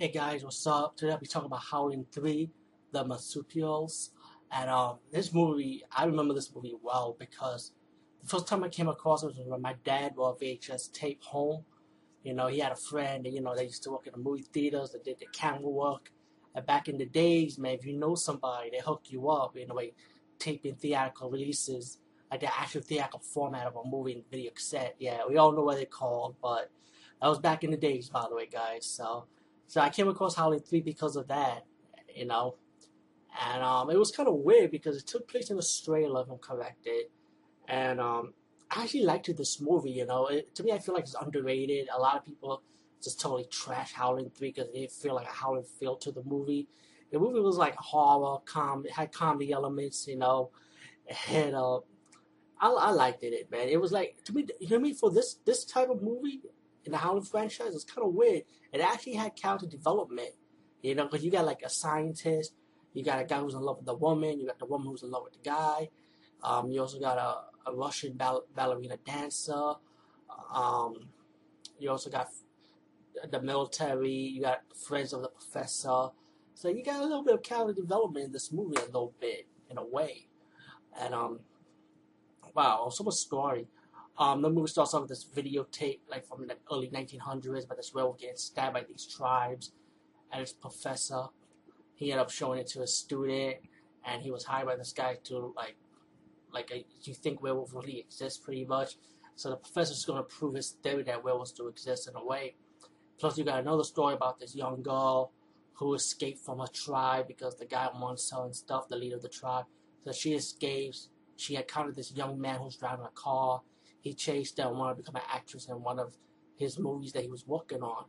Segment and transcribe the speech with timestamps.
[0.00, 0.96] Hey guys, what's up?
[0.96, 2.48] Today I'll be talking about Howling 3,
[2.90, 4.12] The Marsupials.
[4.50, 7.72] And um, this movie, I remember this movie well because
[8.22, 11.64] the first time I came across it was when my dad brought VHS tape home.
[12.22, 14.18] You know, he had a friend, and, you know, they used to work in the
[14.18, 16.10] movie theaters, they did the camera work.
[16.54, 19.70] And back in the days, man, if you know somebody, they hook you up, in
[19.70, 19.92] a way,
[20.38, 21.98] taping theatrical releases,
[22.30, 24.96] like the actual theatrical format of a movie and video cassette.
[24.98, 26.70] Yeah, we all know what they're called, but
[27.20, 28.86] that was back in the days, by the way, guys.
[28.86, 29.26] So,
[29.70, 31.64] so I came across Howling 3 because of that,
[32.12, 32.56] you know.
[33.40, 36.38] And um, it was kind of weird because it took place in Australia, if I'm
[36.38, 37.04] corrected.
[37.68, 38.34] And um,
[38.68, 40.26] I actually liked this movie, you know.
[40.26, 41.86] It, to me, I feel like it's underrated.
[41.94, 42.64] A lot of people
[43.00, 46.66] just totally trash Howling 3 because they feel like a Howling feel to the movie.
[47.12, 50.50] The movie was like horror, com it had comedy elements, you know.
[51.28, 51.76] And uh,
[52.60, 53.68] I, I liked it, man.
[53.68, 54.94] It was like, to me, you know I mean?
[54.96, 56.40] For this, this type of movie,
[56.84, 58.42] in the Howling franchise it's kind of weird.
[58.72, 60.30] It actually had character development,
[60.82, 62.52] you know, because you got like a scientist,
[62.94, 65.02] you got a guy who's in love with the woman, you got the woman who's
[65.02, 65.88] in love with the guy.
[66.42, 69.74] Um, you also got a, a Russian ball- ballerina dancer.
[70.52, 71.08] Um,
[71.78, 72.28] you also got
[73.30, 74.10] the military.
[74.10, 76.08] You got friends of the professor.
[76.54, 79.46] So you got a little bit of character development in this movie, a little bit
[79.70, 80.26] in a way.
[80.98, 81.40] And um,
[82.54, 83.66] wow, so much story.
[84.20, 87.94] Um, the movie starts off with this videotape, like from the early 1900s, but this
[87.94, 89.72] werewolf getting stabbed by these tribes,
[90.30, 91.28] and his professor,
[91.94, 93.56] he ended up showing it to a student,
[94.04, 95.76] and he was hired by this guy to like,
[96.52, 98.96] like a, you think werewolves really exist, pretty much.
[99.36, 102.56] So the professor's going to prove his theory that werewolves do exist in a way.
[103.18, 105.32] Plus, you got another story about this young girl
[105.74, 109.30] who escaped from a tribe because the guy wants and stuff, the leader of the
[109.30, 109.64] tribe.
[110.04, 111.08] So she escapes.
[111.36, 113.62] She encountered this young man who's driving a car
[114.00, 116.16] he chased down wanted to become an actress in one of
[116.56, 118.04] his movies that he was working on.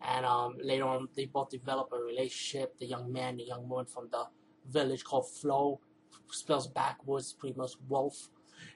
[0.00, 2.76] And um, later on, they both developed a relationship.
[2.78, 4.24] The young man, the young woman from the
[4.68, 5.80] village called Flow,
[6.30, 8.28] spells backwards, pretty much wolf,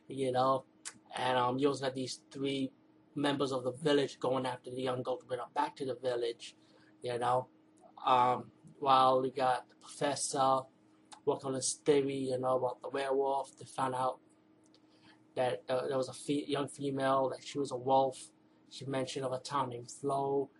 [0.08, 0.64] you know.
[1.16, 2.70] And um, you also got these three
[3.14, 5.96] members of the village going after the young girl to bring her back to the
[5.96, 6.54] village,
[7.02, 7.48] you know.
[8.06, 10.60] Um, while we got the professor
[11.24, 14.20] working on his theory, you know, about the werewolf, they found out
[15.36, 18.18] that uh, there was a fe- young female that she was a wolf.
[18.70, 20.50] She mentioned of a town named Flow.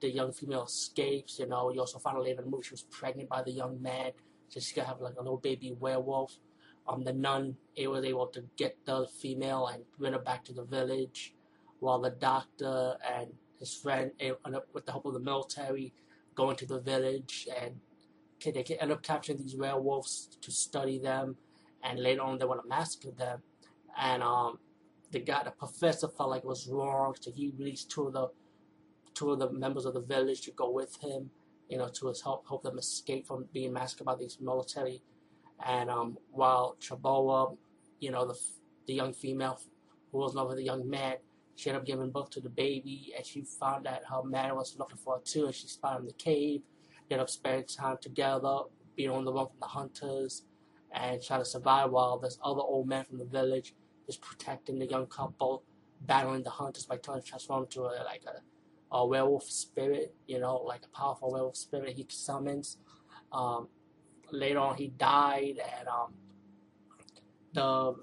[0.00, 1.38] The young female escapes.
[1.38, 3.52] You know, you also found out later in the movie she was pregnant by the
[3.52, 4.12] young man,
[4.48, 6.38] so she's gonna have like a little baby werewolf.
[6.86, 10.52] Um, the nun it was able to get the female and bring her back to
[10.52, 11.34] the village,
[11.80, 14.32] while the doctor and his friend, eh,
[14.72, 15.92] with the help of the military,
[16.34, 17.80] go into the village and
[18.44, 21.36] they can end up capturing these werewolves to study them,
[21.82, 23.42] and later on they want to massacre them
[23.98, 24.58] and um,
[25.10, 28.28] the guy, the professor, felt like it was wrong, so he released two of the
[29.14, 31.30] two of the members of the village to go with him,
[31.68, 35.02] you know, to help help them escape from being massacred by these military.
[35.66, 37.56] And um, while Jerboa,
[37.98, 38.38] you know, the
[38.86, 39.60] the young female
[40.12, 41.16] who was in love with the young man,
[41.56, 44.76] she ended up giving birth to the baby, and she found that her man was
[44.78, 46.62] looking for her too, and she spotted in the cave.
[47.08, 48.58] They ended up spending time together,
[48.94, 50.44] being on the run from the hunters,
[50.92, 53.74] and trying to survive while this other old man from the village
[54.08, 55.64] is protecting the young couple,
[56.02, 60.40] battling the hunters by trying to transform into a, like a, a werewolf spirit, you
[60.40, 62.78] know, like a powerful werewolf spirit he summons.
[63.32, 63.68] Um,
[64.32, 66.14] later on, he died, and um,
[67.52, 67.94] the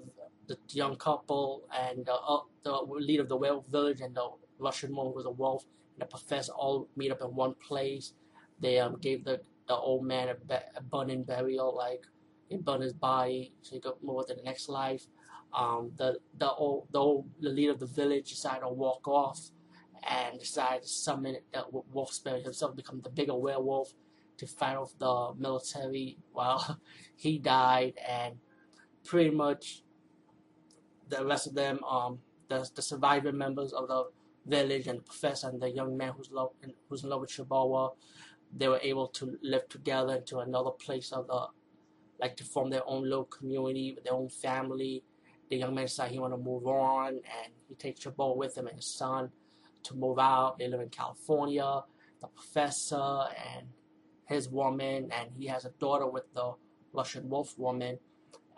[0.48, 4.28] the young couple and the, uh, the leader of the werewolf village and the
[4.58, 8.12] Russian woman was a wolf and the professor all meet up in one place.
[8.60, 12.04] They um, gave the, the old man a, be- a burning burial, like,
[12.48, 15.06] he burned his body so he could move on to the next life
[15.56, 19.50] um, the the old, the old the leader of the village decided to walk off
[20.08, 23.94] and decided to summon the wolf spirit himself, become the bigger werewolf
[24.36, 26.18] to fight off the military.
[26.34, 26.78] Well,
[27.16, 28.36] he died, and
[29.02, 29.82] pretty much
[31.08, 32.18] the rest of them, um,
[32.48, 34.04] the the surviving members of the
[34.44, 36.50] village and the professor and the young man who's love
[36.88, 37.94] who's in love with Jerboa,
[38.54, 41.46] they were able to live together into another place of the
[42.20, 45.02] like to form their own little community with their own family
[45.50, 48.66] the young man said he want to move on, and he takes Jerboa with him
[48.66, 49.30] and his son
[49.84, 50.58] to move out.
[50.58, 51.82] They live in California,
[52.20, 53.66] the professor and
[54.26, 56.54] his woman, and he has a daughter with the
[56.92, 57.98] Russian wolf woman.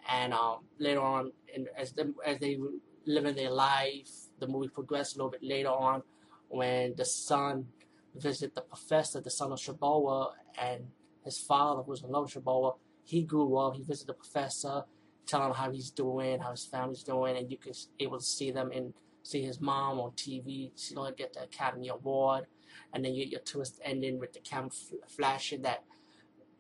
[0.09, 2.59] And um, later on, in, as them as they
[3.05, 4.09] living their life,
[4.39, 6.03] the movie progresses a little bit later on
[6.49, 7.67] when the son
[8.15, 10.87] visited the professor, the son of Jerboa, and
[11.25, 12.77] his father, who was in love with Jerboa.
[13.05, 13.77] He grew up.
[13.77, 14.85] He visited the professor,
[15.29, 18.51] telling him how he's doing, how his family's doing, and you can able to see
[18.51, 20.73] them and see his mom on TV.
[20.75, 22.47] She don't get the Academy Award,
[22.93, 24.71] and then you get your twist ending with the camera
[25.07, 25.85] flashing that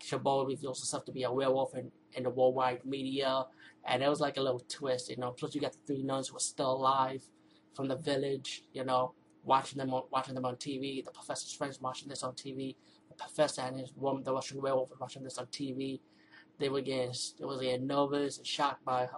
[0.01, 3.47] Jerboa reveals herself to be a werewolf in, in the worldwide media,
[3.85, 5.31] and it was like a little twist, you know.
[5.31, 7.25] Plus, you got the three nuns who are still alive
[7.75, 11.05] from the village, you know, watching them on, watching them on TV.
[11.05, 12.77] The professor's friends watching this on TV.
[13.09, 16.01] The professor and his woman, the Russian werewolf, watching this on TV.
[16.59, 19.09] They were getting, they were getting nervous and shocked by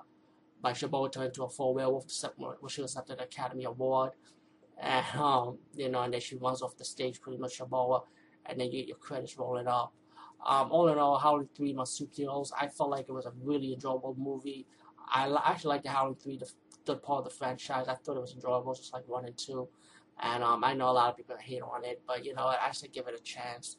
[0.62, 4.12] by turning into a full werewolf, she was accepted an Academy Award.
[4.80, 8.02] And, um, you know, and then she runs off the stage pretty much Jerboa,
[8.46, 9.92] and then you get your credits rolling up.
[10.44, 14.16] Um, all in all, Howling 3 Marsupials, I felt like it was a really enjoyable
[14.18, 14.66] movie.
[15.12, 16.50] I actually like the Howling 3, the
[16.86, 17.88] third part of the franchise.
[17.88, 19.68] I thought it was enjoyable, just like 1 and 2.
[20.22, 22.70] And um, I know a lot of people hate on it, but you know, I
[22.72, 23.76] should give it a chance.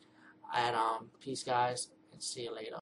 [0.56, 2.78] And um, peace, guys, and see you later.